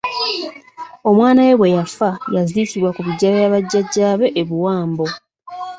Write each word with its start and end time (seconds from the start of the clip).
Omwana 1.09 1.41
we 1.47 1.53
bwe 1.59 1.73
yafa 1.77 2.09
yaziikibwa 2.35 2.89
ku 2.95 3.01
biggya 3.07 3.29
bya 3.33 3.47
bajjajaabe 3.53 4.27
e 4.41 4.43
Buwambo. 4.49 5.05